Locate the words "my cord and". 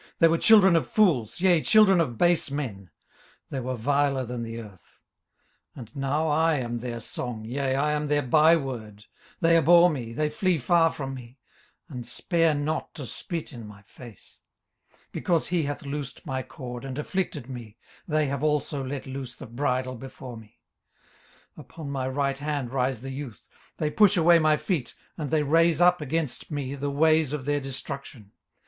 16.25-16.97